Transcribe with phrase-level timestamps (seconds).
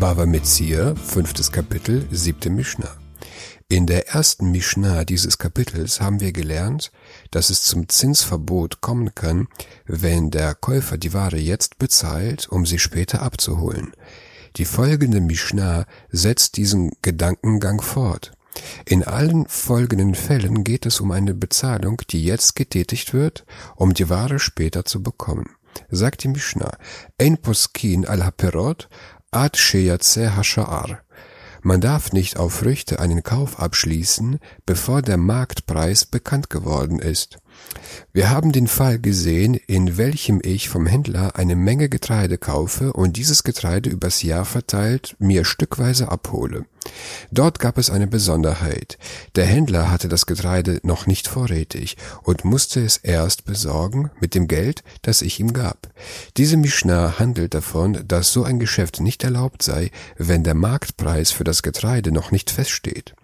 [0.00, 2.96] Bava Metzia, fünftes Kapitel, siebte Mishnah.
[3.68, 6.90] In der ersten Mishnah dieses Kapitels haben wir gelernt,
[7.30, 9.46] dass es zum Zinsverbot kommen kann,
[9.84, 13.92] wenn der Käufer die Ware jetzt bezahlt, um sie später abzuholen.
[14.56, 18.32] Die folgende Mishnah setzt diesen Gedankengang fort.
[18.86, 23.44] In allen folgenden Fällen geht es um eine Bezahlung, die jetzt getätigt wird,
[23.76, 25.50] um die Ware später zu bekommen.
[25.90, 26.72] Sagt die Mishnah,
[27.18, 28.88] Ein poskin al haperot
[29.32, 30.98] ad sheyatze hasha'ar.
[31.62, 37.38] Man darf nicht auf Früchte einen Kauf abschließen, bevor der Marktpreis bekannt geworden ist.
[38.12, 43.16] Wir haben den Fall gesehen, in welchem ich vom Händler eine Menge Getreide kaufe und
[43.16, 46.64] dieses Getreide übers Jahr verteilt mir stückweise abhole.
[47.30, 48.98] Dort gab es eine Besonderheit.
[49.36, 54.48] Der Händler hatte das Getreide noch nicht vorrätig und musste es erst besorgen mit dem
[54.48, 55.88] Geld, das ich ihm gab.
[56.36, 61.44] Diese Mishnah handelt davon, dass so ein Geschäft nicht erlaubt sei, wenn der Marktpreis für
[61.44, 63.14] das Getreide noch nicht feststeht.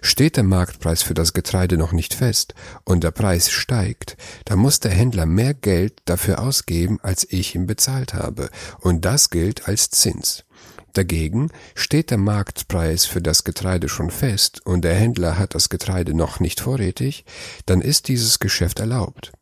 [0.00, 4.80] Steht der Marktpreis für das Getreide noch nicht fest und der Preis steigt, dann muss
[4.80, 8.50] der Händler mehr Geld dafür ausgeben, als ich ihm bezahlt habe,
[8.80, 10.44] und das gilt als Zins.
[10.92, 16.14] Dagegen steht der Marktpreis für das Getreide schon fest und der Händler hat das Getreide
[16.14, 17.24] noch nicht vorrätig,
[17.66, 19.32] dann ist dieses Geschäft erlaubt.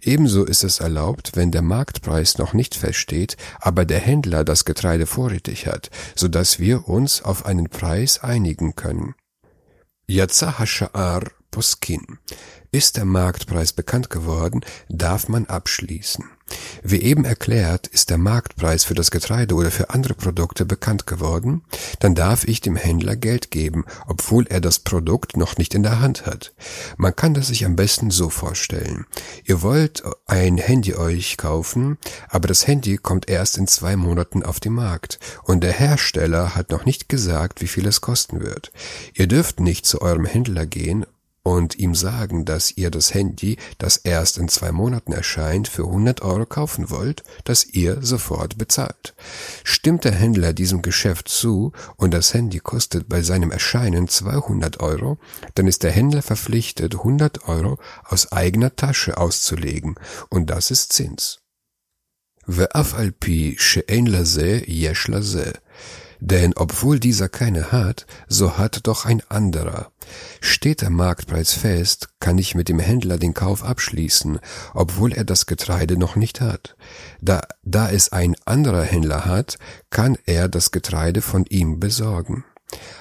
[0.00, 5.06] Ebenso ist es erlaubt, wenn der Marktpreis noch nicht feststeht, aber der Händler das Getreide
[5.06, 9.14] vorrätig hat, so dass wir uns auf einen Preis einigen können.
[10.06, 12.18] Yatsa Hasha'ar Poskin.
[12.70, 16.24] Ist der Marktpreis bekannt geworden, darf man abschließen.
[16.82, 21.62] Wie eben erklärt, ist der Marktpreis für das Getreide oder für andere Produkte bekannt geworden,
[22.00, 26.00] dann darf ich dem Händler Geld geben, obwohl er das Produkt noch nicht in der
[26.00, 26.52] Hand hat.
[26.96, 29.06] Man kann das sich am besten so vorstellen.
[29.44, 34.60] Ihr wollt ein Handy euch kaufen, aber das Handy kommt erst in zwei Monaten auf
[34.60, 38.72] den Markt und der Hersteller hat noch nicht gesagt, wie viel es kosten wird.
[39.14, 41.06] Ihr dürft nicht zu eurem Händler gehen
[41.47, 46.21] und ihm sagen, dass ihr das Handy, das erst in zwei Monaten erscheint, für 100
[46.21, 49.13] Euro kaufen wollt, das ihr sofort bezahlt.
[49.65, 55.19] Stimmt der Händler diesem Geschäft zu und das Handy kostet bei seinem Erscheinen 200 Euro,
[55.55, 59.95] dann ist der Händler verpflichtet, 100 Euro aus eigener Tasche auszulegen
[60.29, 61.39] und das ist Zins.
[62.47, 65.51] ואף על פי שאין לזה, יש לזה.
[66.23, 69.91] Denn obwohl dieser keine hat, so hat doch ein anderer.
[70.40, 74.38] Steht der Marktpreis fest, kann ich mit dem Händler den Kauf abschließen,
[74.74, 76.76] obwohl er das Getreide noch nicht hat.
[77.20, 79.58] Da, da es ein anderer Händler hat,
[79.90, 82.44] kann er das Getreide von ihm besorgen.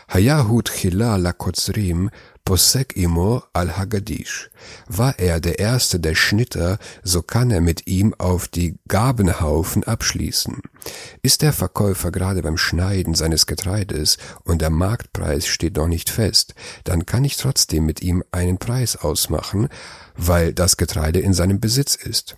[0.10, 2.10] Hayahut Chila Lakotzrim
[2.46, 4.50] Posek Imo al-Hagadish.
[4.88, 10.62] War er der erste der Schnitter, so kann er mit ihm auf die Gabenhaufen abschließen.
[11.22, 16.56] Ist der Verkäufer gerade beim Schneiden seines Getreides und der Marktpreis steht noch nicht fest,
[16.86, 19.68] dann kann ich trotzdem mit ihm einen Preis ausmachen,
[20.16, 22.38] weil das Getreide in seinem Besitz ist.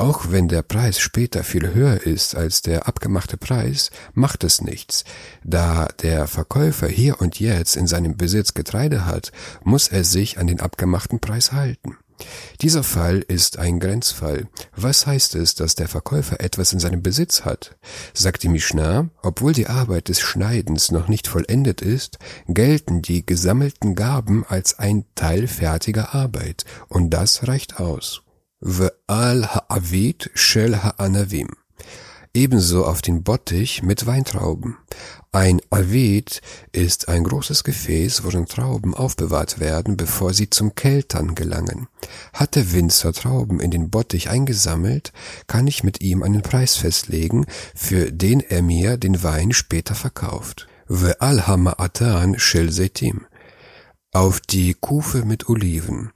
[0.00, 5.04] Auch wenn der Preis später viel höher ist als der abgemachte Preis, macht es nichts.
[5.44, 9.30] Da der Verkäufer hier und jetzt in seinem Besitz Getreide hat,
[9.62, 11.98] muss er sich an den abgemachten Preis halten.
[12.62, 14.48] Dieser Fall ist ein Grenzfall.
[14.74, 17.76] Was heißt es, dass der Verkäufer etwas in seinem Besitz hat?
[18.14, 22.18] Sagt die Mishnah, obwohl die Arbeit des Schneidens noch nicht vollendet ist,
[22.48, 28.22] gelten die gesammelten Gaben als ein Teil fertiger Arbeit, und das reicht aus.
[28.62, 31.48] Ve'al ha'avit shel ha'anavim.
[32.34, 34.76] Ebenso auf den Bottich mit Weintrauben.
[35.32, 41.88] Ein Avit ist ein großes Gefäß, worin Trauben aufbewahrt werden, bevor sie zum Keltern gelangen.
[42.34, 45.12] Hat der Winzer Trauben in den Bottich eingesammelt,
[45.46, 50.68] kann ich mit ihm einen Preis festlegen, für den er mir den Wein später verkauft.
[50.86, 53.26] Ve'al ha'ma'atan shel setim.
[54.12, 56.12] Auf die Kufe mit Oliven.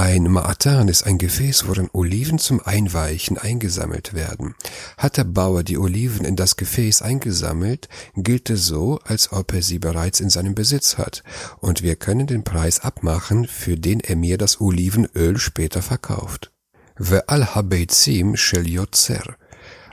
[0.00, 4.54] Ein Ma'atan ist ein Gefäß, worin Oliven zum Einweichen eingesammelt werden.
[4.96, 9.60] Hat der Bauer die Oliven in das Gefäß eingesammelt, gilt es so, als ob er
[9.60, 11.24] sie bereits in seinem Besitz hat,
[11.58, 16.52] und wir können den Preis abmachen, für den er mir das Olivenöl später verkauft.
[16.96, 18.66] Ve'al habeizim shel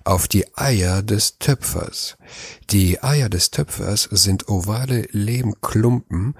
[0.06, 2.16] auf die Eier des Töpfers.
[2.70, 6.36] Die Eier des Töpfers sind ovale Lehmklumpen,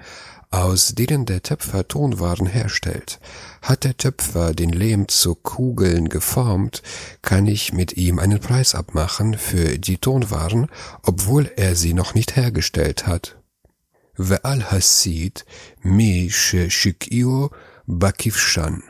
[0.50, 3.20] aus denen der Töpfer Tonwaren herstellt.
[3.62, 6.82] Hat der Töpfer den Lehm zu Kugeln geformt,
[7.22, 10.68] kann ich mit ihm einen Preis abmachen für die Tonwaren,
[11.02, 13.36] obwohl er sie noch nicht hergestellt hat.
[14.16, 15.44] Ve'al hasid
[15.82, 17.50] mi shikio
[17.86, 18.82] bakivshan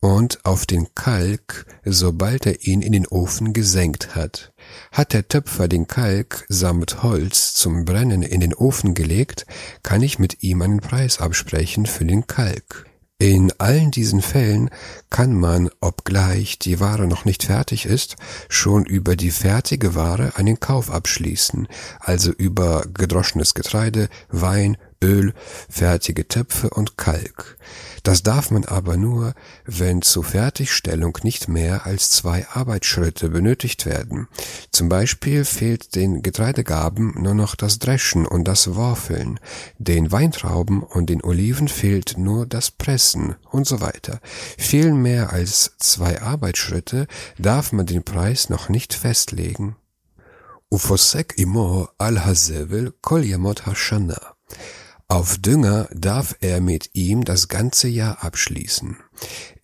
[0.00, 4.52] und auf den Kalk, sobald er ihn in den Ofen gesenkt hat.
[4.92, 9.46] Hat der Töpfer den Kalk samt Holz zum Brennen in den Ofen gelegt,
[9.82, 12.88] kann ich mit ihm einen Preis absprechen für den Kalk.
[13.20, 14.70] In allen diesen Fällen
[15.10, 18.14] kann man, obgleich die Ware noch nicht fertig ist,
[18.48, 21.66] schon über die fertige Ware einen Kauf abschließen,
[21.98, 25.32] also über gedroschenes Getreide, Wein, Öl,
[25.68, 27.56] fertige Töpfe und Kalk.
[28.02, 29.34] Das darf man aber nur,
[29.64, 34.28] wenn zur Fertigstellung nicht mehr als zwei Arbeitsschritte benötigt werden.
[34.72, 39.38] Zum Beispiel fehlt den Getreidegaben nur noch das Dreschen und das Worfeln,
[39.78, 44.20] den Weintrauben und den Oliven fehlt nur das Pressen und so weiter.
[44.56, 47.06] Fehlen mehr als zwei Arbeitsschritte,
[47.38, 49.76] darf man den Preis noch nicht festlegen.
[50.70, 54.34] Ufosek imo al-Hazevel kol yamot hashana.
[55.10, 58.98] Auf Dünger darf er mit ihm das ganze Jahr abschließen.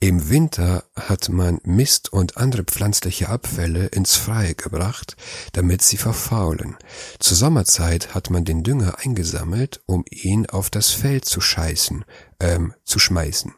[0.00, 5.18] Im Winter hat man Mist und andere pflanzliche Abfälle ins Freie gebracht,
[5.52, 6.78] damit sie verfaulen.
[7.18, 12.06] Zur Sommerzeit hat man den Dünger eingesammelt, um ihn auf das Feld zu scheißen,
[12.40, 13.52] ähm, zu schmeißen.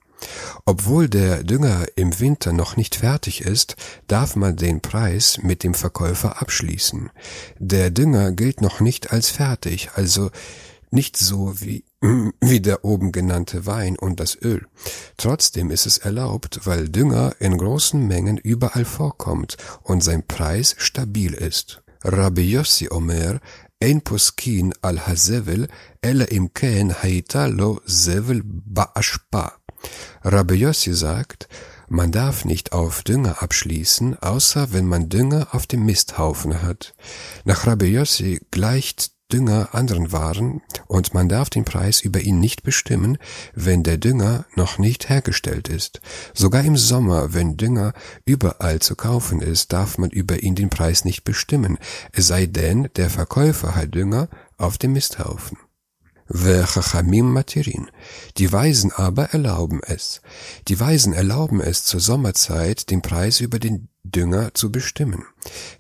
[0.65, 3.77] Obwohl der Dünger im Winter noch nicht fertig ist,
[4.09, 7.11] darf man den Preis mit dem Verkäufer abschließen.
[7.61, 10.33] Der Dünger gilt noch nicht als fertig, also
[10.91, 11.85] nicht so wie,
[12.41, 14.67] wie der oben genannte Wein und das Öl.
[15.17, 21.35] Trotzdem ist es erlaubt, weil Dünger in großen Mengen überall vorkommt und sein Preis stabil
[21.35, 21.83] ist.
[22.03, 23.41] Rabbi Yossi Omer,
[23.83, 25.69] ein Poskin al-Hazevel,
[26.01, 29.53] ele im Ken haita lo zevel ba'ashpa.
[30.23, 31.49] Rabbi Yossi sagt,
[31.89, 36.95] man darf nicht auf Dünger abschließen, außer wenn man Dünger auf dem Misthaufen hat.
[37.45, 42.63] Nach Rabbi Yossi gleicht Dünger anderen Waren und man darf den Preis über ihn nicht
[42.63, 43.19] bestimmen,
[43.55, 46.01] wenn der Dünger noch nicht hergestellt ist.
[46.33, 47.93] Sogar im Sommer, wenn Dünger
[48.25, 51.79] überall zu kaufen ist, darf man über ihn den Preis nicht bestimmen,
[52.13, 54.29] es sei denn, der Verkäufer hat Dünger
[54.59, 55.59] auf dem Misthaufen.
[56.33, 57.91] Chachamim Materin.
[58.37, 60.21] Die Weisen aber erlauben es.
[60.69, 65.25] Die Weisen erlauben es zur Sommerzeit, den Preis über den Dünger zu bestimmen.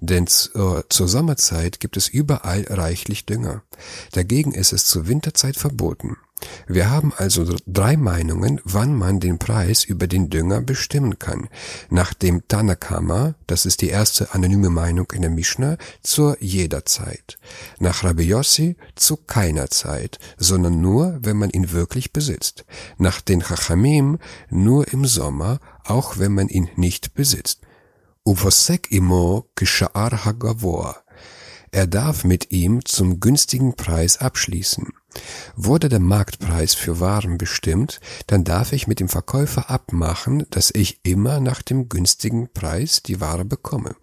[0.00, 3.62] Denn zur, zur Sommerzeit gibt es überall reichlich Dünger.
[4.12, 6.16] Dagegen ist es zur Winterzeit verboten.
[6.69, 11.49] Wir haben also drei Meinungen, wann man den Preis über den Dünger bestimmen kann.
[11.91, 17.38] Nach dem Tanakama, das ist die erste anonyme Meinung in der Mishnah, zur jeder Zeit.
[17.79, 22.65] Nach Rabbi Yossi zu keiner Zeit, sondern nur, wenn man ihn wirklich besitzt.
[22.99, 24.19] Nach den Chachamim
[24.50, 27.61] nur im Sommer, auch wenn man ihn nicht besitzt.
[28.25, 30.97] Uvosek imo kisha'ar hagavoa.
[31.71, 34.88] Er darf mit ihm zum günstigen Preis abschließen.
[35.54, 41.00] Wurde der Marktpreis für Waren bestimmt, dann darf ich mit dem Verkäufer abmachen, dass ich
[41.02, 43.96] immer nach dem günstigen Preis die Ware bekomme.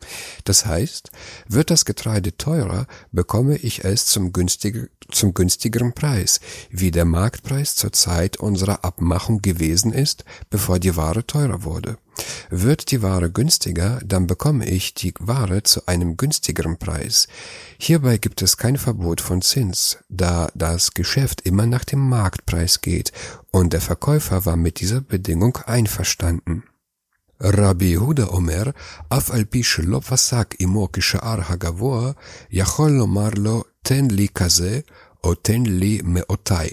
[0.44, 1.12] Das heißt,
[1.48, 6.40] wird das Getreide teurer, bekomme ich es zum, günstiger, zum günstigeren Preis,
[6.70, 11.98] wie der Marktpreis zur Zeit unserer Abmachung gewesen ist, bevor die Ware teurer wurde.
[12.50, 17.28] Wird die Ware günstiger, dann bekomme ich die Ware zu einem günstigeren Preis.
[17.80, 23.13] Hierbei gibt es kein Verbot von Zins, da das Geschäft immer nach dem Marktpreis geht
[23.51, 26.63] und der Verkäufer war mit dieser Bedingung einverstanden.
[27.43, 28.63] רבי יהודה אומר,
[29.09, 32.13] אף על פי שלא פסק עמו כשאר הגבוה,
[32.51, 34.81] יכול לומר לו, תן לי כזה,
[35.25, 36.69] או תן לי מאותיי.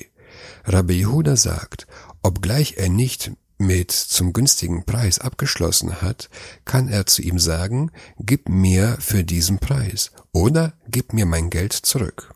[0.67, 1.87] Rabbi Yehuda sagt,
[2.23, 6.29] obgleich er nicht mit zum günstigen Preis abgeschlossen hat,
[6.65, 11.73] kann er zu ihm sagen, gib mir für diesen Preis oder gib mir mein Geld
[11.73, 12.33] zurück.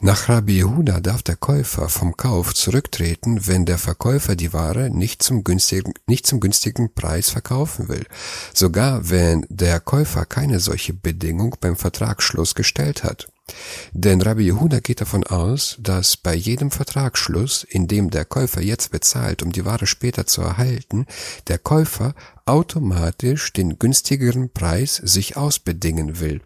[0.00, 5.24] Nach Rabbi Yehuda darf der Käufer vom Kauf zurücktreten, wenn der Verkäufer die Ware nicht
[5.24, 8.06] zum günstigen, nicht zum günstigen Preis verkaufen will.
[8.54, 13.28] Sogar wenn der Käufer keine solche Bedingung beim Vertragsschluss gestellt hat.
[13.92, 18.92] Denn Rabbi Yehuda geht davon aus, dass bei jedem Vertragsschluss, in dem der Käufer jetzt
[18.92, 21.06] bezahlt, um die Ware später zu erhalten,
[21.48, 22.14] der Käufer
[22.44, 26.40] automatisch den günstigeren Preis sich ausbedingen will.